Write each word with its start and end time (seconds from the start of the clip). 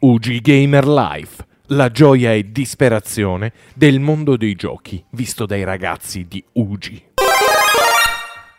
UG 0.00 0.40
Gamer 0.42 0.86
Life, 0.86 1.44
la 1.70 1.90
gioia 1.90 2.32
e 2.32 2.52
disperazione 2.52 3.52
del 3.74 3.98
mondo 3.98 4.36
dei 4.36 4.54
giochi, 4.54 5.04
visto 5.10 5.44
dai 5.44 5.64
ragazzi 5.64 6.24
di 6.28 6.42
UG. 6.52 7.02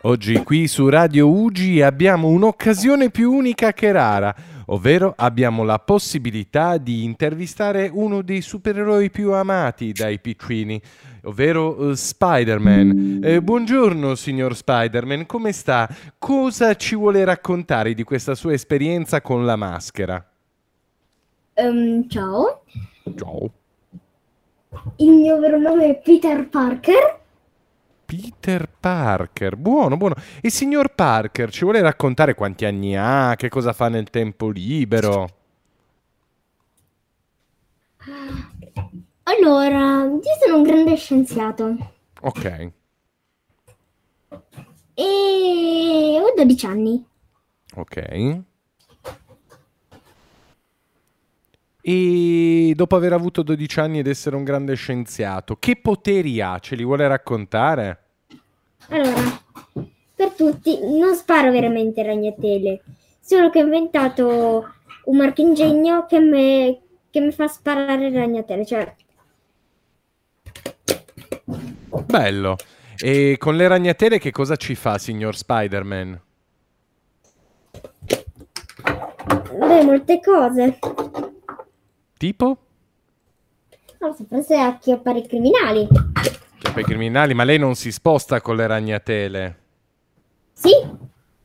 Oggi 0.02 0.42
qui 0.42 0.68
su 0.68 0.90
Radio 0.90 1.30
UG 1.30 1.80
abbiamo 1.80 2.28
un'occasione 2.28 3.08
più 3.08 3.32
unica 3.32 3.72
che 3.72 3.90
rara, 3.90 4.34
ovvero 4.66 5.14
abbiamo 5.16 5.62
la 5.62 5.78
possibilità 5.78 6.76
di 6.76 7.04
intervistare 7.04 7.90
uno 7.90 8.20
dei 8.20 8.42
supereroi 8.42 9.08
più 9.10 9.32
amati 9.32 9.92
dai 9.92 10.20
piccini, 10.20 10.78
ovvero 11.22 11.74
uh, 11.80 11.94
Spider-Man. 11.94 13.20
Eh, 13.24 13.40
buongiorno 13.40 14.14
signor 14.14 14.54
Spider-Man, 14.54 15.24
come 15.24 15.52
sta? 15.52 15.88
Cosa 16.18 16.74
ci 16.74 16.96
vuole 16.96 17.24
raccontare 17.24 17.94
di 17.94 18.02
questa 18.04 18.34
sua 18.34 18.52
esperienza 18.52 19.22
con 19.22 19.46
la 19.46 19.56
maschera? 19.56 20.22
Um, 21.60 22.08
ciao, 22.08 22.62
Ciao. 23.16 23.50
il 24.96 25.10
mio 25.10 25.38
vero 25.38 25.58
nome 25.58 25.86
è 25.88 26.00
Peter 26.00 26.48
Parker. 26.48 27.18
Peter 28.04 28.68
Parker, 28.68 29.56
buono, 29.56 29.96
buono. 29.96 30.14
E 30.40 30.50
signor 30.50 30.94
Parker, 30.94 31.50
ci 31.50 31.62
vuole 31.64 31.80
raccontare 31.80 32.34
quanti 32.34 32.64
anni 32.64 32.96
ha, 32.96 33.34
che 33.36 33.48
cosa 33.48 33.72
fa 33.72 33.88
nel 33.88 34.10
tempo 34.10 34.48
libero? 34.50 35.28
Allora, 39.24 40.04
io 40.04 40.20
sono 40.42 40.56
un 40.58 40.62
grande 40.62 40.96
scienziato 40.96 41.76
Ok, 42.22 42.72
e 44.94 46.18
ho 46.20 46.32
12 46.36 46.66
anni. 46.66 47.04
ok. 47.76 48.42
E 51.82 52.72
dopo 52.74 52.96
aver 52.96 53.12
avuto 53.12 53.42
12 53.42 53.80
anni 53.80 53.98
ed 53.98 54.06
essere 54.06 54.36
un 54.36 54.44
grande 54.44 54.74
scienziato, 54.74 55.56
che 55.56 55.76
poteri 55.76 56.40
ha? 56.40 56.58
Ce 56.58 56.74
li 56.74 56.84
vuole 56.84 57.08
raccontare? 57.08 58.02
Allora, 58.88 59.40
per 60.14 60.30
tutti, 60.36 60.78
non 60.98 61.14
sparo 61.14 61.50
veramente 61.50 62.02
ragnatele, 62.02 62.82
solo 63.20 63.50
che 63.50 63.60
ho 63.60 63.64
inventato 63.64 64.74
un 65.04 65.16
marchingegno 65.16 66.06
che 66.06 66.20
mi 66.20 66.88
che 67.10 67.20
mi 67.20 67.32
fa 67.32 67.48
sparare 67.48 68.12
ragnatele, 68.12 68.64
cioè 68.64 68.94
Bello. 72.04 72.56
E 72.98 73.36
con 73.38 73.56
le 73.56 73.66
ragnatele 73.66 74.18
che 74.18 74.30
cosa 74.30 74.56
ci 74.56 74.74
fa, 74.74 74.98
signor 74.98 75.36
Spider-Man? 75.36 76.20
beh, 79.60 79.84
molte 79.84 80.20
cose. 80.20 80.78
Tipo? 82.20 82.58
Non 83.98 84.14
so, 84.14 84.26
forse 84.28 84.54
acchiappare 84.54 85.20
i 85.20 85.26
criminali. 85.26 85.88
Per 86.60 86.78
i 86.78 86.84
criminali, 86.84 87.32
ma 87.32 87.44
lei 87.44 87.56
non 87.58 87.74
si 87.74 87.90
sposta 87.90 88.42
con 88.42 88.56
le 88.56 88.66
ragnatele. 88.66 89.58
Sì, 90.52 90.68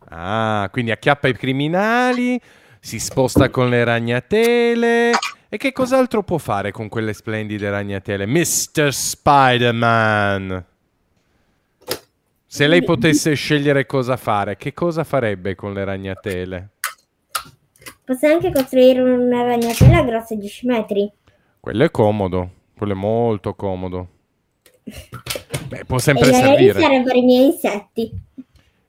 Ah, 0.10 0.68
quindi 0.74 0.92
acchiappa 0.92 1.30
i 1.30 1.34
criminali, 1.34 2.40
si 2.82 3.00
sposta 3.00 3.50
con 3.50 3.70
le 3.70 3.86
ragnatele. 3.86 5.12
E 5.48 5.56
che 5.58 5.72
cos'altro 5.72 6.24
può 6.24 6.38
fare 6.40 6.72
con 6.72 6.90
quelle 6.90 7.14
splendide 7.14 7.70
ragnatele? 7.70 8.26
Mr. 8.26 8.92
Spider-Man! 8.92 10.66
Se 12.46 12.68
lei 12.68 12.84
potesse 12.84 13.34
scegliere 13.34 13.86
cosa 13.86 14.18
fare, 14.18 14.58
che 14.58 14.74
cosa 14.74 15.06
farebbe 15.06 15.56
con 15.56 15.74
le 15.74 15.86
ragnatele? 15.86 16.70
Posso 18.06 18.28
anche 18.28 18.52
costruire 18.52 19.02
una 19.02 19.42
ragnatela 19.44 20.04
grossa 20.04 20.36
10 20.36 20.66
metri. 20.68 21.12
Quello 21.60 21.84
è 21.84 21.92
comodo, 21.92 22.50
quello 22.78 22.94
è 22.94 22.96
molto 22.96 23.56
comodo. 23.56 24.08
Beh, 25.68 25.86
può 25.86 25.98
E 25.98 26.00
sempre 26.00 26.30
lei 26.30 26.42
servire. 26.42 26.80
sarebbero 26.80 27.18
i 27.18 27.24
miei 27.24 27.46
insetti. 27.48 28.12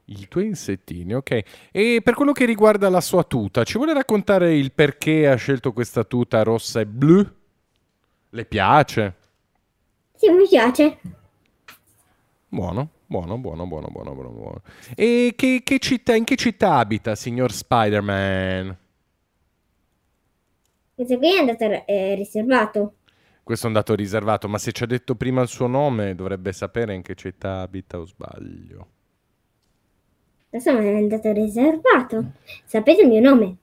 I 0.08 0.28
tuoi 0.28 0.46
insettini, 0.46 1.14
ok. 1.14 1.42
E 1.72 2.00
per 2.04 2.14
quello 2.14 2.32
che 2.32 2.44
riguarda 2.44 2.88
la 2.88 3.00
sua 3.00 3.24
tuta, 3.24 3.64
ci 3.64 3.76
vuole 3.76 3.92
raccontare 3.92 4.54
il 4.56 4.72
perché 4.72 5.26
ha 5.26 5.34
scelto 5.34 5.72
questa 5.72 6.04
tuta 6.04 6.42
rossa 6.44 6.80
e 6.80 6.86
blu? 6.86 7.26
Le 8.30 8.44
piace? 8.44 9.14
Sì, 10.14 10.30
mi 10.30 10.46
piace. 10.48 10.98
Buono, 12.48 12.88
buono, 13.06 13.36
buono, 13.38 13.66
buono, 13.66 13.88
buono, 13.91 14.14
buono, 14.14 14.30
buono. 14.30 14.62
E 14.94 15.32
che, 15.34 15.62
che 15.64 15.78
città, 15.78 16.14
in 16.14 16.24
che 16.24 16.36
città 16.36 16.76
abita, 16.76 17.14
signor 17.16 17.50
Spider-Man? 17.52 18.76
Questo 20.96 21.18
qui 21.18 21.36
è 21.36 21.40
andato 21.40 21.84
eh, 21.86 22.14
riservato. 22.14 22.94
Questo 23.42 23.66
è 23.66 23.68
un 23.68 23.74
dato 23.74 23.94
riservato, 23.94 24.48
ma 24.48 24.56
se 24.56 24.72
ci 24.72 24.82
ha 24.82 24.86
detto 24.86 25.14
prima 25.14 25.42
il 25.42 25.48
suo 25.48 25.66
nome, 25.66 26.14
dovrebbe 26.14 26.54
sapere 26.54 26.94
in 26.94 27.02
che 27.02 27.14
città 27.14 27.60
abita 27.60 27.98
o 27.98 28.06
sbaglio. 28.06 28.88
Adesso 30.48 30.72
non 30.72 30.84
è 30.86 30.96
andato 30.96 31.30
riservato. 31.32 32.32
Sapete 32.64 33.02
il 33.02 33.08
mio 33.08 33.20
nome, 33.20 33.56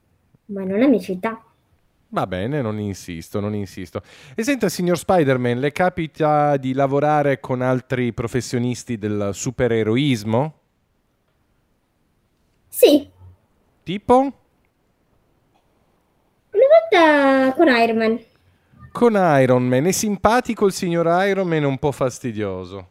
ma 0.45 0.63
non 0.63 0.77
la 0.77 0.87
mia 0.87 0.99
città. 0.99 1.43
Va 2.09 2.27
bene, 2.27 2.61
non 2.61 2.79
insisto, 2.79 3.39
non 3.39 3.55
insisto. 3.55 4.03
E 4.35 4.43
senta, 4.43 4.69
signor 4.69 4.99
Spider-Man, 4.99 5.59
le 5.59 5.71
capita 5.71 6.55
di 6.57 6.73
lavorare 6.73 7.39
con 7.39 7.61
altri 7.61 8.13
professionisti 8.13 8.99
del 8.99 9.31
supereroismo? 9.33 10.59
Sì, 12.67 13.09
Tipo? 13.83 14.31
Volta 16.91 17.53
con 17.55 17.67
Iron 17.67 17.97
Man. 17.97 18.19
Con 18.91 19.13
Iron 19.41 19.67
Man. 19.67 19.85
È 19.85 19.91
simpatico 19.91 20.65
il 20.65 20.73
signor 20.73 21.05
Iron 21.27 21.47
Man, 21.47 21.63
un 21.63 21.77
po' 21.77 21.91
fastidioso. 21.91 22.87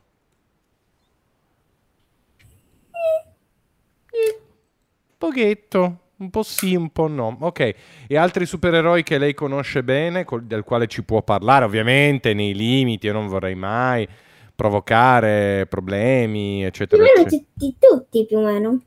Pochetto. 5.19 5.99
Un 6.23 6.31
po' 6.31 6.43
sì, 6.45 6.77
un 6.77 6.91
po' 6.91 7.09
no. 7.09 7.37
Ok. 7.41 7.75
E 8.07 8.17
altri 8.17 8.47
supereroi 8.47 9.03
che 9.03 9.19
lei 9.19 9.35
conosce 9.35 9.83
bene, 9.83 10.25
col- 10.25 10.45
del 10.45 10.63
quale 10.63 10.87
ci 10.87 11.03
può 11.03 11.23
parlare, 11.23 11.65
ovviamente, 11.65 12.33
nei 12.33 12.55
limiti, 12.55 13.07
io 13.07 13.13
non 13.13 13.27
vorrei 13.27 13.57
mai 13.57 14.07
provocare 14.55 15.67
problemi, 15.69 16.59
Più 16.59 16.67
eccetera, 16.69 17.03
o 17.03 17.05
meno 17.07 17.21
eccetera. 17.27 17.43
tutti, 17.59 17.77
tutti 17.79 18.27
più 18.27 18.39
o 18.39 18.43
meno. 18.45 18.81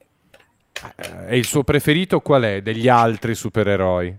Eh, 0.96 1.34
E 1.34 1.38
il 1.38 1.46
suo 1.46 1.64
preferito 1.66 2.22
qual 2.22 2.44
è 2.44 2.62
degli 2.62 2.88
altri 2.88 3.36
supereroi? 3.36 4.18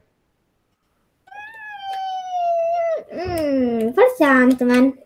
Mm, 3.87 3.93
forse 3.95 4.25
Ant-Man. 4.25 4.99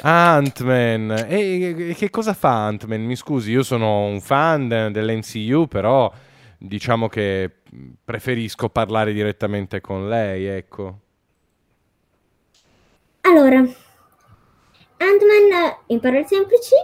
Ant-Man. 0.00 1.10
E, 1.28 1.90
e 1.90 1.94
che 1.94 2.10
cosa 2.10 2.32
fa 2.34 2.66
Ant-Man? 2.66 3.02
Mi 3.04 3.16
scusi, 3.16 3.50
io 3.50 3.62
sono 3.62 4.04
un 4.06 4.20
fan 4.20 4.68
de- 4.68 4.90
dell'MCU, 4.90 5.66
però 5.66 6.12
diciamo 6.56 7.08
che 7.08 7.50
preferisco 8.04 8.68
parlare 8.68 9.12
direttamente 9.12 9.80
con 9.80 10.08
lei, 10.08 10.46
ecco. 10.46 11.00
Allora, 13.22 13.60
Ant-Man, 15.00 15.76
in 15.86 16.00
parole 16.00 16.24
semplici, 16.26 16.74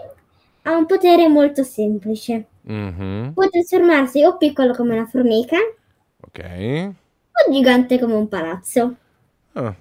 ha 0.62 0.77
un 0.77 0.87
potere 0.87 1.28
molto 1.28 1.62
semplice. 1.65 2.47
Mhm, 2.65 3.34
Può 3.34 3.49
trasformarsi 3.49 4.25
o 4.25 4.37
piccolo 4.37 4.72
come 4.75 4.94
una 4.94 5.06
formica 5.06 5.56
Ok. 6.27 6.38
o 7.38 7.50
gigante 7.53 7.99
come 8.00 8.15
un 8.15 8.28
palazzo. 8.28 8.97
Ah, 9.54 9.75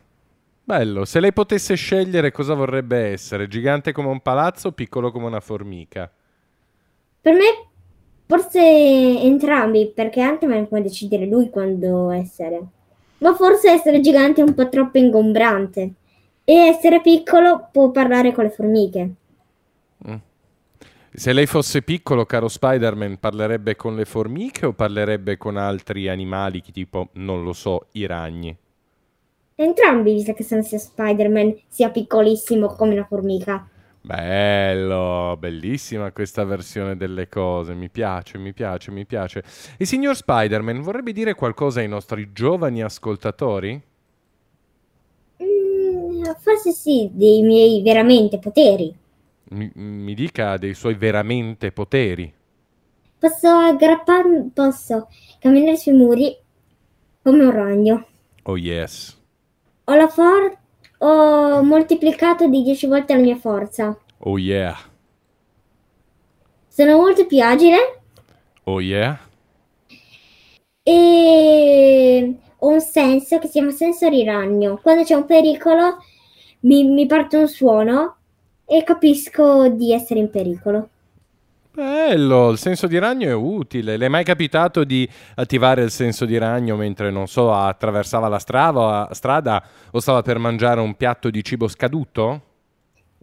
bello. 0.64 1.06
Se 1.06 1.20
lei 1.20 1.34
potesse 1.34 1.76
scegliere 1.76 2.32
cosa 2.32 2.54
vorrebbe 2.54 3.12
essere, 3.12 3.48
gigante 3.48 3.92
come 3.92 4.10
un 4.10 4.22
palazzo 4.22 4.70
o 4.70 4.72
piccolo 4.72 5.12
come 5.12 5.26
una 5.26 5.40
formica? 5.40 6.12
Per 7.22 7.34
me, 7.34 7.68
forse 8.26 8.60
entrambi, 8.60 9.92
perché 9.94 10.22
Ant-Man 10.22 10.68
può 10.68 10.80
decidere 10.80 11.26
lui 11.26 11.50
quando 11.50 12.12
essere. 12.12 12.62
Ma 13.20 13.34
forse 13.36 13.72
essere 13.72 14.00
gigante 14.02 14.42
è 14.42 14.44
un 14.44 14.54
po' 14.54 14.70
troppo 14.70 14.98
ingombrante. 14.98 15.94
E 16.44 16.54
essere 16.54 17.02
piccolo 17.02 17.70
può 17.72 17.92
parlare 17.92 18.34
con 18.34 18.44
le 18.44 18.50
formiche. 18.50 19.14
Se 21.16 21.32
lei 21.32 21.46
fosse 21.46 21.84
piccolo, 21.84 22.26
caro 22.26 22.48
Spider-Man, 22.48 23.20
parlerebbe 23.20 23.76
con 23.76 23.96
le 23.96 24.04
formiche 24.04 24.66
o 24.66 24.74
parlerebbe 24.74 25.38
con 25.38 25.58
altri 25.58 26.10
animali, 26.10 26.64
tipo, 26.64 27.10
non 27.14 27.44
lo 27.44 27.54
so, 27.54 27.86
i 27.92 28.08
ragni? 28.08 28.58
Entrambi, 29.64 30.14
visto 30.14 30.34
che 30.34 30.44
sono 30.44 30.62
sia 30.62 30.78
Spider-Man 30.78 31.56
sia 31.70 31.90
piccolissimo 31.90 32.68
come 32.68 32.94
una 32.96 33.06
formica. 33.06 33.66
Bello, 34.02 35.38
bellissima 35.40 36.12
questa 36.12 36.44
versione 36.44 36.98
delle 36.98 37.30
cose, 37.30 37.74
mi 37.74 37.90
piace, 37.90 38.38
mi 38.38 38.52
piace, 38.52 38.92
mi 38.92 39.06
piace. 39.06 39.42
E 39.78 39.86
signor 39.86 40.18
Spider-Man, 40.18 40.82
vorrebbe 40.82 41.14
dire 41.14 41.34
qualcosa 41.34 41.80
ai 41.80 41.88
nostri 41.88 42.34
giovani 42.34 42.84
ascoltatori? 42.84 43.82
Mm, 45.42 46.24
forse 46.42 46.72
sì, 46.72 47.10
dei 47.14 47.42
miei 47.42 47.82
veramente 47.82 48.40
poteri. 48.40 48.94
Mi, 49.52 49.72
mi 49.76 50.14
dica 50.14 50.58
dei 50.58 50.74
suoi 50.74 50.96
veramente 50.96 51.72
poteri. 51.72 52.34
Posso 53.18 53.48
aggrapparmi, 53.48 54.52
posso 54.54 55.08
camminare 55.40 55.78
sui 55.78 55.94
muri 55.94 56.36
come 57.22 57.46
un 57.46 57.52
ragno. 57.52 58.08
Oh 58.44 58.58
yes. 58.58 59.22
Ho 59.86 59.96
la 59.96 60.08
for- 60.10 60.58
ho 61.00 61.64
moltiplicato 61.64 62.48
di 62.48 62.62
10 62.64 62.88
volte 62.88 63.14
la 63.14 63.22
mia 63.22 63.38
forza. 63.38 63.98
Oh 64.20 64.38
yeah. 64.38 64.78
Sono 66.68 66.98
molto 66.98 67.26
più 67.26 67.42
agile 67.42 68.02
Oh 68.66 68.80
yeah. 68.82 69.20
e 70.84 72.36
ho 72.58 72.68
un 72.70 72.80
senso 72.82 73.40
che 73.40 73.48
si 73.48 73.54
chiama 73.54 73.72
senso 73.72 74.10
di 74.10 74.24
ragno. 74.24 74.80
Quando 74.82 75.04
c'è 75.04 75.14
un 75.16 75.26
pericolo 75.26 75.98
mi, 76.62 76.84
mi 76.86 77.06
parte 77.06 77.38
un 77.38 77.48
suono 77.48 78.18
e 78.66 78.84
capisco 78.84 79.70
di 79.70 79.94
essere 79.94 80.20
in 80.20 80.30
pericolo. 80.30 80.90
Bello, 81.76 82.52
il 82.52 82.60
senso 82.60 82.86
di 82.86 83.00
ragno 83.00 83.28
è 83.30 83.34
utile. 83.34 83.98
Le 83.98 84.06
è 84.06 84.10
mai 84.10 84.24
capitato 84.24 84.84
di 84.84 85.10
attivare 85.36 85.82
il 85.82 85.90
senso 85.90 86.26
di 86.26 86.38
ragno 86.38 86.76
mentre, 86.76 87.10
non 87.10 87.28
so, 87.28 87.52
attraversava 87.52 88.28
la 88.28 88.38
strada, 88.38 89.10
strada 89.12 89.64
o 89.92 90.00
stava 90.00 90.22
per 90.22 90.38
mangiare 90.38 90.82
un 90.82 90.94
piatto 90.96 91.32
di 91.32 91.44
cibo 91.44 91.68
scaduto? 91.68 92.42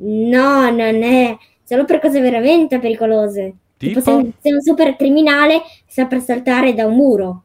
No, 0.03 0.71
non 0.71 1.03
è. 1.03 1.37
Solo 1.63 1.85
per 1.85 2.01
cose 2.01 2.21
veramente 2.21 2.79
pericolose. 2.81 3.55
Tipo, 3.77 4.01
Tipo? 4.01 4.01
se, 4.01 4.33
se 4.41 4.53
un 4.53 4.61
super 4.63 4.97
criminale 4.97 5.63
sta 5.87 6.07
per 6.07 6.21
saltare 6.21 6.75
da 6.75 6.87
un 6.87 6.97
muro. 6.97 7.43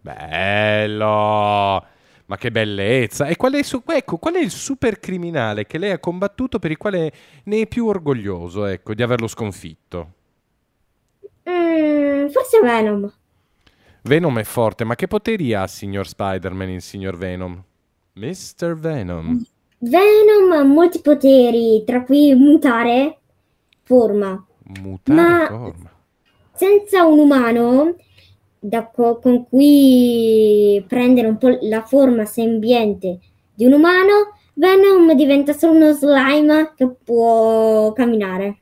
Bello! 0.00 1.84
Ma 2.26 2.36
che 2.38 2.50
bellezza! 2.50 3.26
E 3.26 3.36
qual 3.36 3.52
è, 3.54 3.62
su- 3.62 3.82
ecco, 3.86 4.16
qual 4.18 4.34
è 4.34 4.40
il 4.40 4.50
super 4.50 4.98
criminale 5.00 5.66
che 5.66 5.78
lei 5.78 5.90
ha 5.90 5.98
combattuto 5.98 6.58
per 6.58 6.70
il 6.70 6.76
quale 6.78 7.12
ne 7.44 7.60
è 7.62 7.66
più 7.66 7.86
orgoglioso, 7.86 8.64
ecco, 8.66 8.94
di 8.94 9.02
averlo 9.02 9.26
sconfitto? 9.26 10.14
Forse 12.30 12.60
Venom. 12.60 13.12
Venom 14.02 14.38
è 14.38 14.44
forte, 14.44 14.84
ma 14.84 14.94
che 14.94 15.06
poteri 15.06 15.52
ha, 15.52 15.66
signor 15.66 16.06
Spider-Man, 16.06 16.70
il 16.70 16.82
signor 16.82 17.16
Venom? 17.16 17.62
Mr. 18.14 18.74
Venom. 18.74 19.42
Venom 19.78 20.52
ha 20.52 20.62
molti 20.62 21.00
poteri, 21.00 21.82
tra 21.84 22.02
cui 22.04 22.34
mutare 22.34 23.18
forma. 23.82 24.44
Mutare 24.80 25.20
Ma- 25.20 25.46
forma. 25.48 25.90
Senza 26.52 27.04
un 27.06 27.18
umano 27.18 27.96
da 28.58 28.86
co- 28.86 29.18
con 29.18 29.46
cui 29.48 30.84
prendere 30.86 31.28
un 31.28 31.38
po' 31.38 31.56
la 31.62 31.82
forma 31.82 32.26
sembiente 32.26 33.18
di 33.54 33.64
un 33.64 33.72
umano, 33.72 34.34
Venom 34.54 35.14
diventa 35.14 35.54
solo 35.54 35.72
uno 35.72 35.92
slime 35.92 36.72
che 36.76 36.88
può 37.02 37.92
camminare. 37.92 38.58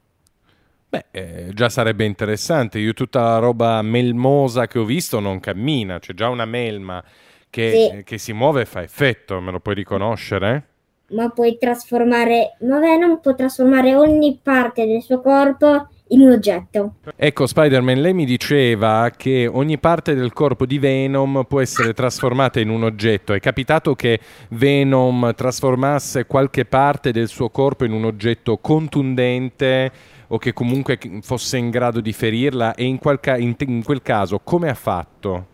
Beh, 0.90 1.04
eh, 1.10 1.50
già 1.52 1.68
sarebbe 1.68 2.04
interessante. 2.04 2.78
Io 2.78 2.94
tutta 2.94 3.20
la 3.20 3.38
roba 3.38 3.82
melmosa 3.82 4.66
che 4.66 4.78
ho 4.78 4.84
visto 4.84 5.20
non 5.20 5.38
cammina. 5.38 5.98
C'è 5.98 6.14
già 6.14 6.28
una 6.28 6.46
melma 6.46 7.02
che, 7.50 7.90
Sì. 7.94 8.04
che 8.04 8.18
si 8.18 8.32
muove 8.32 8.62
e 8.62 8.64
fa 8.64 8.82
effetto. 8.82 9.38
Me 9.40 9.50
lo 9.50 9.60
puoi 9.60 9.74
riconoscere? 9.74 10.64
Ma 11.10 11.28
puoi 11.30 11.58
trasformare. 11.58 12.56
Ma 12.60 12.78
Venom 12.78 13.20
può 13.20 13.34
trasformare 13.34 13.94
ogni 13.94 14.40
parte 14.42 14.86
del 14.86 15.02
suo 15.02 15.20
corpo 15.20 15.88
in 16.08 16.20
un 16.22 16.32
oggetto. 16.32 16.94
Ecco, 17.16 17.46
Spider-Man, 17.46 18.00
lei 18.00 18.14
mi 18.14 18.24
diceva 18.24 19.10
che 19.14 19.46
ogni 19.46 19.78
parte 19.78 20.14
del 20.14 20.32
corpo 20.32 20.64
di 20.64 20.78
Venom 20.78 21.44
può 21.46 21.60
essere 21.60 21.92
trasformata 21.92 22.60
in 22.60 22.70
un 22.70 22.82
oggetto. 22.82 23.34
È 23.34 23.40
capitato 23.40 23.94
che 23.94 24.20
Venom 24.50 25.34
trasformasse 25.34 26.24
qualche 26.24 26.64
parte 26.64 27.10
del 27.10 27.28
suo 27.28 27.50
corpo 27.50 27.84
in 27.84 27.92
un 27.92 28.04
oggetto 28.04 28.56
contundente 28.58 29.90
o 30.28 30.38
che 30.38 30.52
comunque 30.52 30.98
fosse 31.22 31.56
in 31.58 31.70
grado 31.70 32.00
di 32.00 32.12
ferirla? 32.12 32.74
E 32.74 32.84
in, 32.84 32.98
qual 32.98 33.20
ca- 33.20 33.36
in- 33.36 33.54
in 33.58 33.82
quel 33.82 34.02
caso 34.02 34.40
come 34.42 34.68
ha 34.68 34.74
fatto? 34.74 35.46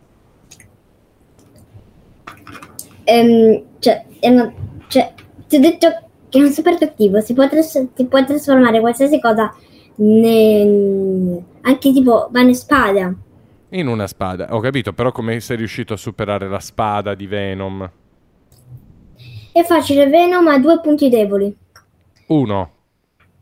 Ehm, 3.04 3.62
cioè, 3.78 4.04
una- 4.22 4.52
cioè, 4.88 5.12
ti 5.48 5.56
ho 5.56 5.60
detto 5.60 5.88
che 6.28 6.38
è 6.38 6.42
un 6.42 6.50
super 6.52 6.78
cattivo. 6.78 7.20
Si 7.20 7.34
può, 7.34 7.48
tras- 7.48 7.88
si 7.94 8.06
può 8.06 8.24
trasformare 8.24 8.80
qualsiasi 8.80 9.20
cosa. 9.20 9.54
ne- 9.96 11.40
anche 11.60 11.92
tipo 11.92 12.26
va 12.32 12.40
in 12.40 12.52
spada. 12.56 13.14
In 13.68 13.86
una 13.86 14.08
spada. 14.08 14.48
Ho 14.52 14.58
capito, 14.58 14.92
però 14.92 15.12
come 15.12 15.38
sei 15.38 15.56
riuscito 15.56 15.92
a 15.92 15.96
superare 15.96 16.48
la 16.48 16.58
spada 16.58 17.14
di 17.14 17.28
Venom? 17.28 17.88
È 19.52 19.62
facile, 19.62 20.08
Venom 20.08 20.48
ha 20.48 20.58
due 20.58 20.80
punti 20.80 21.08
deboli. 21.08 21.56
Uno, 22.26 22.70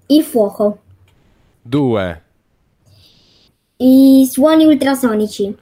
Il 0.08 0.22
fuoco. 0.24 0.78
Due. 1.62 2.22
I 3.78 4.26
suoni 4.30 4.64
ultrasonici. 4.64 5.56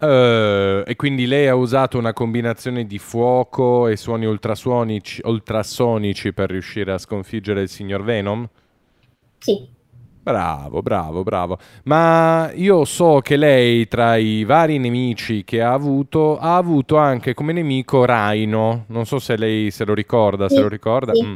Eh, 0.00 0.84
e 0.86 0.96
quindi 0.96 1.26
lei 1.26 1.48
ha 1.48 1.54
usato 1.56 1.98
una 1.98 2.12
combinazione 2.12 2.86
di 2.86 2.98
fuoco 2.98 3.88
e 3.88 3.96
suoni 3.96 4.26
ultrasonici, 4.26 5.20
ultrasonici 5.24 6.32
per 6.32 6.50
riuscire 6.50 6.92
a 6.92 6.98
sconfiggere 6.98 7.62
il 7.62 7.68
signor 7.68 8.04
Venom? 8.04 8.48
Sì. 9.38 9.68
Bravo, 10.22 10.82
bravo, 10.82 11.22
bravo. 11.22 11.58
Ma 11.84 12.52
io 12.52 12.84
so 12.84 13.20
che 13.20 13.36
lei, 13.36 13.88
tra 13.88 14.16
i 14.16 14.44
vari 14.44 14.78
nemici 14.78 15.42
che 15.42 15.62
ha 15.62 15.72
avuto, 15.72 16.38
ha 16.38 16.56
avuto 16.56 16.96
anche 16.98 17.32
come 17.32 17.52
nemico 17.54 18.04
Rhino. 18.04 18.84
Non 18.88 19.06
so 19.06 19.18
se 19.18 19.36
lei 19.38 19.70
se 19.70 19.84
lo 19.86 19.94
ricorda, 19.94 20.48
se 20.50 20.56
Sì, 20.56 20.60
lo 20.60 20.68
ricorda. 20.68 21.14
sì. 21.14 21.24
Mm. 21.24 21.34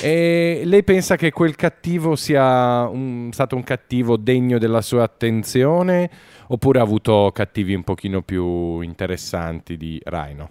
E 0.00 0.62
lei 0.64 0.82
pensa 0.82 1.16
che 1.16 1.30
quel 1.30 1.54
cattivo 1.54 2.16
sia 2.16 2.88
un- 2.88 3.30
stato 3.32 3.56
un 3.56 3.62
cattivo 3.62 4.16
degno 4.16 4.58
della 4.58 4.80
sua 4.80 5.04
attenzione? 5.04 6.10
Oppure 6.48 6.80
ha 6.80 6.82
avuto 6.82 7.30
cattivi 7.32 7.74
un 7.74 7.84
pochino 7.84 8.22
più 8.22 8.80
interessanti 8.80 9.76
di 9.76 10.00
Rhino? 10.04 10.50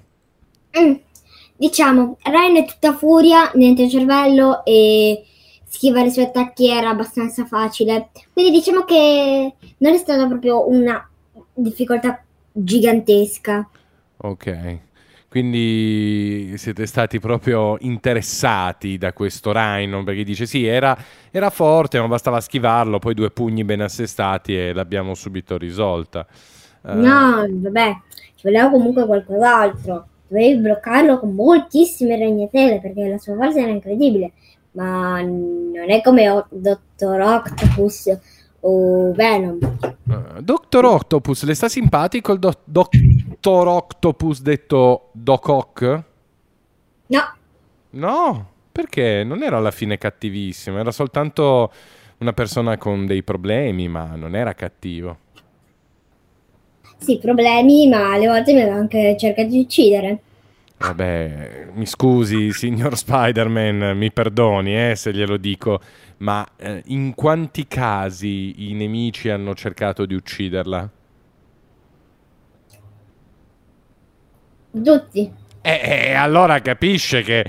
Mm. 0.79 0.93
Diciamo, 1.57 2.17
Ryan 2.23 2.55
è 2.57 2.65
tutta 2.65 2.93
furia, 2.93 3.51
niente 3.55 3.89
cervello 3.89 4.65
e 4.65 5.23
schivare 5.67 6.07
i 6.07 6.11
suoi 6.11 6.25
attacchi 6.25 6.69
era 6.69 6.89
abbastanza 6.89 7.45
facile. 7.45 8.09
Quindi 8.33 8.51
diciamo 8.51 8.83
che 8.83 9.53
non 9.77 9.93
è 9.93 9.97
stata 9.97 10.25
proprio 10.27 10.67
una 10.69 11.07
difficoltà 11.53 12.23
gigantesca. 12.51 13.69
Ok, 14.17 14.79
quindi 15.31 16.55
siete 16.57 16.85
stati 16.85 17.19
proprio 17.21 17.77
interessati 17.79 18.97
da 18.97 19.13
questo 19.13 19.53
Rhino 19.53 20.03
perché 20.03 20.25
dice 20.25 20.45
sì, 20.45 20.65
era, 20.65 20.97
era 21.31 21.49
forte, 21.49 22.01
ma 22.01 22.07
bastava 22.09 22.41
schivarlo, 22.41 22.99
poi 22.99 23.13
due 23.13 23.31
pugni 23.31 23.63
ben 23.63 23.79
assestati 23.79 24.57
e 24.57 24.73
l'abbiamo 24.73 25.13
subito 25.15 25.57
risolta. 25.57 26.27
Eh, 26.83 26.93
No, 26.93 27.45
vabbè, 27.49 27.95
ci 28.35 28.41
voleva 28.43 28.69
comunque 28.69 29.05
qualcos'altro. 29.05 30.07
Dovevi 30.27 30.59
bloccarlo 30.59 31.19
con 31.19 31.33
moltissime 31.33 32.17
ragnatele 32.17 32.81
perché 32.81 33.07
la 33.07 33.17
sua 33.17 33.35
forza 33.35 33.59
era 33.61 33.71
incredibile. 33.71 34.33
Ma 34.71 35.21
non 35.21 35.85
è 35.89 36.01
come 36.01 36.29
o- 36.29 36.47
Dottor 36.49 37.19
Octopus 37.21 38.17
o 38.61 39.13
Venom. 39.13 39.59
eh, 40.09 40.41
Dottor 40.41 40.85
Octopus, 40.85 41.43
le 41.43 41.53
sta 41.53 41.69
simpatico 41.69 42.33
il 42.33 42.39
do- 42.39 42.61
Dottor 43.41 43.67
Octopus 43.69 44.41
detto 44.43 45.09
Doc 45.13 45.47
Ock? 45.47 46.03
No, 47.07 47.35
No, 47.91 48.51
perché 48.71 49.23
non 49.23 49.41
era 49.41 49.57
alla 49.57 49.71
fine 49.71 49.97
cattivissimo, 49.97 50.77
era 50.77 50.91
soltanto 50.91 51.71
una 52.19 52.33
persona 52.33 52.77
con 52.77 53.05
dei 53.07 53.23
problemi, 53.23 53.87
ma 53.87 54.15
non 54.15 54.35
era 54.35 54.53
cattivo. 54.53 55.17
sì, 56.97 57.17
problemi, 57.17 57.87
ma 57.89 58.13
alle 58.13 58.27
volte 58.27 58.53
mi 58.53 58.61
aveva 58.61 58.77
anche 58.77 59.17
cercato 59.17 59.49
di 59.49 59.59
uccidere. 59.59 60.19
Vabbè, 60.77 61.69
mi 61.73 61.85
scusi, 61.85 62.51
signor 62.51 62.97
Spider-Man, 62.97 63.95
mi 63.95 64.11
perdoni 64.11 64.89
eh, 64.89 64.95
se 64.95 65.13
glielo 65.13 65.37
dico, 65.37 65.79
ma 66.17 66.45
eh, 66.57 66.81
in 66.87 67.13
quanti 67.13 67.67
casi 67.67 68.69
i 68.69 68.73
nemici 68.73 69.29
hanno 69.29 69.53
cercato 69.53 70.05
di 70.05 70.15
ucciderla? 70.15 70.91
Tutti. 74.71 75.33
E 75.61 75.81
eh, 75.83 76.13
allora 76.13 76.59
capisce 76.59 77.21
che 77.21 77.45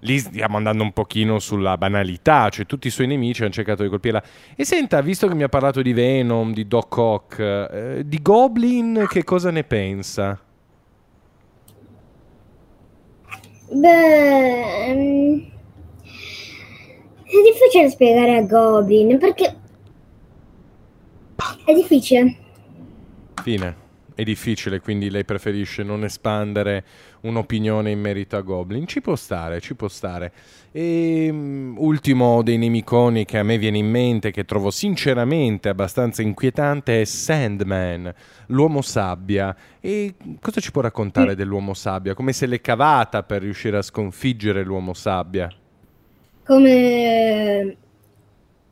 lì 0.00 0.18
stiamo 0.18 0.56
andando 0.56 0.82
un 0.82 0.92
pochino 0.92 1.38
sulla 1.38 1.76
banalità, 1.76 2.48
cioè 2.48 2.66
tutti 2.66 2.86
i 2.86 2.90
suoi 2.90 3.06
nemici 3.06 3.42
hanno 3.42 3.50
cercato 3.50 3.82
di 3.82 3.88
colpirla. 3.88 4.22
E 4.54 4.64
senta, 4.64 5.00
visto 5.00 5.26
che 5.26 5.34
mi 5.34 5.42
ha 5.42 5.48
parlato 5.48 5.82
di 5.82 5.92
Venom, 5.92 6.52
di 6.52 6.68
Doc 6.68 6.96
Ock, 6.96 7.38
eh, 7.38 8.02
di 8.04 8.22
Goblin, 8.22 9.06
che 9.08 9.24
cosa 9.24 9.50
ne 9.50 9.64
pensa? 9.64 10.40
Beh, 13.68 14.86
ehm, 14.86 15.50
è 17.24 17.52
difficile 17.52 17.90
spiegare 17.90 18.36
a 18.36 18.42
Goblin 18.42 19.18
perché 19.18 19.56
è 21.64 21.74
difficile. 21.74 22.36
Fine. 23.42 23.85
È 24.16 24.22
difficile, 24.22 24.80
quindi 24.80 25.10
lei 25.10 25.26
preferisce 25.26 25.82
non 25.82 26.02
espandere 26.02 26.84
un'opinione 27.20 27.90
in 27.90 28.00
merito 28.00 28.38
a 28.38 28.40
Goblin. 28.40 28.86
Ci 28.86 29.02
può 29.02 29.14
stare, 29.14 29.60
ci 29.60 29.74
può 29.74 29.88
stare. 29.88 30.32
E 30.72 31.28
um, 31.30 31.74
ultimo 31.76 32.42
dei 32.42 32.56
nemiconi 32.56 33.26
che 33.26 33.36
a 33.36 33.42
me 33.42 33.58
viene 33.58 33.76
in 33.76 33.90
mente, 33.90 34.30
che 34.30 34.46
trovo 34.46 34.70
sinceramente 34.70 35.68
abbastanza 35.68 36.22
inquietante, 36.22 37.02
è 37.02 37.04
Sandman, 37.04 38.10
l'uomo 38.46 38.80
sabbia. 38.80 39.54
E 39.82 40.14
cosa 40.40 40.62
ci 40.62 40.70
può 40.70 40.80
raccontare 40.80 41.32
mm. 41.32 41.36
dell'uomo 41.36 41.74
sabbia? 41.74 42.14
Come 42.14 42.32
se 42.32 42.46
l'è 42.46 42.62
cavata 42.62 43.22
per 43.22 43.42
riuscire 43.42 43.76
a 43.76 43.82
sconfiggere 43.82 44.64
l'uomo 44.64 44.94
sabbia? 44.94 45.52
Come, 46.42 47.76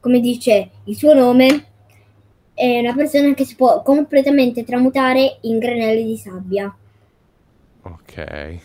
come 0.01 0.21
dice 0.21 0.71
il 0.85 0.97
suo 0.97 1.13
nome, 1.13 1.67
è 2.55 2.79
una 2.79 2.95
persona 2.95 3.35
che 3.35 3.45
si 3.45 3.57
può 3.57 3.83
completamente 3.83 4.65
tramutare 4.65 5.39
in 5.43 5.59
granelli 5.59 6.05
di 6.05 6.17
sabbia. 6.17 6.75
Ok. 7.83 8.59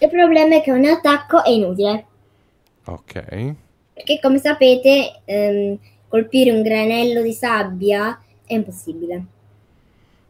Il 0.00 0.08
problema 0.08 0.56
è 0.56 0.62
che 0.62 0.72
ogni 0.72 0.88
attacco 0.88 1.44
è 1.44 1.50
inutile. 1.50 2.06
Ok. 2.86 3.54
Perché 3.92 4.18
come 4.20 4.38
sapete 4.38 5.20
ehm, 5.24 5.78
colpire 6.08 6.52
un 6.52 6.62
granello 6.62 7.20
di 7.22 7.32
sabbia 7.32 8.18
è 8.46 8.54
impossibile. 8.54 9.24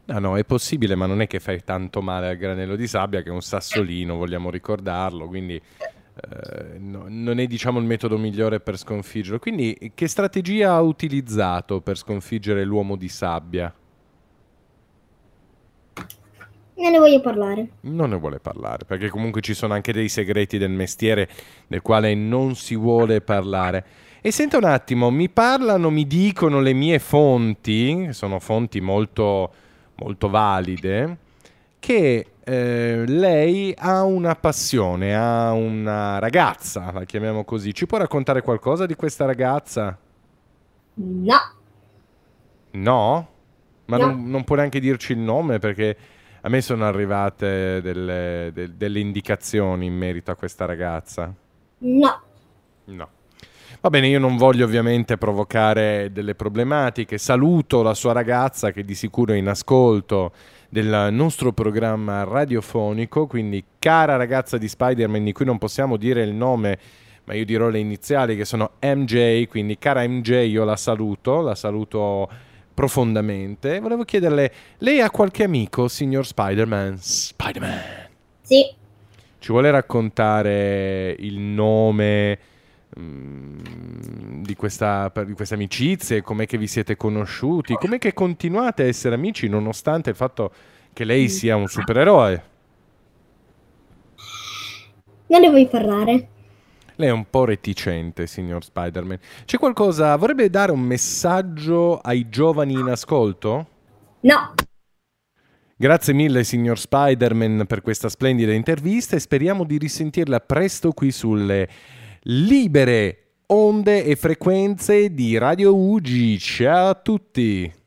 No, 0.05 0.19
no, 0.19 0.37
è 0.37 0.43
possibile, 0.43 0.95
ma 0.95 1.05
non 1.05 1.21
è 1.21 1.27
che 1.27 1.39
fai 1.39 1.63
tanto 1.63 2.01
male 2.01 2.29
al 2.29 2.37
granello 2.37 2.75
di 2.75 2.87
sabbia 2.87 3.21
che 3.21 3.29
è 3.29 3.31
un 3.31 3.43
sassolino, 3.43 4.17
vogliamo 4.17 4.49
ricordarlo, 4.49 5.27
quindi 5.27 5.61
no, 6.77 7.05
non 7.07 7.39
è 7.39 7.47
diciamo 7.47 7.79
il 7.79 7.85
metodo 7.85 8.17
migliore 8.17 8.59
per 8.59 8.77
sconfiggerlo. 8.77 9.39
Quindi 9.39 9.91
che 9.93 10.07
strategia 10.07 10.73
ha 10.73 10.81
utilizzato 10.81 11.81
per 11.81 11.97
sconfiggere 11.97 12.63
l'uomo 12.63 12.95
di 12.95 13.09
sabbia? 13.09 13.73
Non 16.75 16.91
ne 16.91 16.97
voglio 16.97 17.19
parlare. 17.19 17.67
Non 17.81 18.11
ne 18.11 18.17
vuole 18.17 18.39
parlare, 18.39 18.85
perché 18.85 19.09
comunque 19.09 19.41
ci 19.41 19.53
sono 19.53 19.73
anche 19.73 19.91
dei 19.91 20.07
segreti 20.07 20.57
del 20.57 20.71
mestiere 20.71 21.27
del 21.67 21.81
quale 21.81 22.15
non 22.15 22.55
si 22.55 22.75
vuole 22.75 23.19
parlare. 23.19 23.85
E 24.21 24.31
senta 24.31 24.57
un 24.57 24.63
attimo, 24.63 25.09
mi 25.11 25.29
parlano, 25.29 25.89
mi 25.89 26.07
dicono 26.07 26.61
le 26.61 26.73
mie 26.73 26.99
fonti, 26.99 28.13
sono 28.13 28.39
fonti 28.39 28.79
molto, 28.79 29.51
molto 29.95 30.29
valide, 30.29 31.17
che 31.79 32.25
eh, 32.49 33.03
lei 33.05 33.75
ha 33.77 34.01
una 34.01 34.33
passione, 34.33 35.15
ha 35.15 35.51
una 35.51 36.17
ragazza, 36.17 36.91
la 36.91 37.03
chiamiamo 37.03 37.43
così. 37.43 37.75
Ci 37.75 37.85
può 37.85 37.99
raccontare 37.99 38.41
qualcosa 38.41 38.87
di 38.87 38.95
questa 38.95 39.25
ragazza? 39.25 39.95
No. 40.95 41.53
No? 42.71 43.29
Ma 43.85 43.97
no. 43.97 44.05
Non, 44.05 44.29
non, 44.29 44.43
può 44.45 44.55
neanche 44.55 44.79
dirci 44.79 45.11
il 45.11 45.19
nome 45.19 45.59
perché 45.59 45.95
a 46.41 46.49
me 46.49 46.61
sono 46.61 46.85
arrivate 46.85 47.81
delle, 47.81 48.49
de, 48.51 48.75
delle 48.75 48.99
indicazioni 48.99 49.85
in 49.85 49.93
merito 49.93 50.31
a 50.31 50.35
questa 50.35 50.65
ragazza. 50.65 51.31
No. 51.77 52.21
No. 52.85 53.09
Va 53.79 53.89
bene, 53.91 54.07
io 54.07 54.19
non 54.19 54.37
voglio 54.37 54.65
ovviamente 54.65 55.17
provocare 55.17 56.09
delle 56.11 56.33
problematiche. 56.33 57.19
Saluto 57.19 57.83
la 57.83 57.93
sua 57.93 58.11
ragazza 58.11 58.71
che 58.71 58.83
di 58.83 58.95
sicuro 58.95 59.33
è 59.33 59.37
in 59.37 59.47
ascolto 59.47 60.31
del 60.69 61.09
nostro 61.11 61.51
programma 61.51 62.23
radiofonico, 62.23 63.25
quindi 63.25 63.63
cara 63.79 64.15
ragazza 64.15 64.57
di 64.57 64.67
Spider-Man 64.67 65.23
di 65.23 65.31
cui 65.31 65.45
non 65.45 65.57
possiamo 65.57 65.97
dire 65.97 66.21
il 66.21 66.33
nome, 66.33 66.77
ma 67.25 67.33
io 67.33 67.43
dirò 67.43 67.69
le 67.69 67.79
iniziali 67.79 68.35
che 68.35 68.45
sono 68.45 68.71
MJ, 68.81 69.47
quindi 69.47 69.77
cara 69.77 70.07
MJ 70.07 70.47
io 70.47 70.63
la 70.63 70.75
saluto, 70.75 71.41
la 71.41 71.55
saluto 71.55 72.29
profondamente. 72.73 73.79
Volevo 73.79 74.03
chiederle, 74.03 74.53
lei 74.77 75.01
ha 75.01 75.09
qualche 75.09 75.43
amico, 75.43 75.87
signor 75.87 76.25
Spider-Man? 76.25 76.97
Spider-Man. 76.97 77.81
Sì. 78.41 78.77
Ci 79.39 79.51
vuole 79.51 79.71
raccontare 79.71 81.15
il 81.19 81.39
nome 81.39 82.39
di 82.91 84.55
questa, 84.55 85.11
di 85.25 85.33
questa 85.33 85.55
amicizia, 85.55 86.21
com'è 86.21 86.45
che 86.45 86.57
vi 86.57 86.67
siete 86.67 86.95
conosciuti, 86.95 87.75
com'è 87.75 87.99
che 87.99 88.13
continuate 88.13 88.83
a 88.83 88.87
essere 88.87 89.15
amici 89.15 89.47
nonostante 89.47 90.09
il 90.09 90.15
fatto 90.15 90.51
che 90.93 91.03
lei 91.03 91.29
sia 91.29 91.55
un 91.55 91.67
supereroe. 91.67 92.43
Non 95.27 95.41
ne 95.41 95.49
vuoi 95.49 95.67
parlare? 95.67 96.27
Lei 96.95 97.09
è 97.09 97.11
un 97.11 97.29
po' 97.29 97.45
reticente, 97.45 98.27
signor 98.27 98.63
Spider-Man. 98.63 99.19
C'è 99.45 99.57
qualcosa, 99.57 100.15
vorrebbe 100.17 100.49
dare 100.49 100.71
un 100.71 100.81
messaggio 100.81 101.99
ai 101.99 102.27
giovani 102.27 102.73
in 102.73 102.87
ascolto? 102.87 103.67
No. 104.21 104.53
Grazie 105.77 106.13
mille, 106.13 106.43
signor 106.43 106.77
Spider-Man, 106.77 107.65
per 107.67 107.81
questa 107.81 108.09
splendida 108.09 108.51
intervista 108.51 109.15
e 109.15 109.19
speriamo 109.19 109.63
di 109.63 109.77
risentirla 109.77 110.41
presto 110.41 110.91
qui 110.91 111.11
sulle 111.11 111.69
libere 112.31 113.37
onde 113.47 114.03
e 114.03 114.15
frequenze 114.15 115.11
di 115.15 115.35
Radio 115.39 115.75
Ugi. 115.75 116.37
Ciao 116.37 116.89
a 116.89 116.93
tutti! 116.93 117.78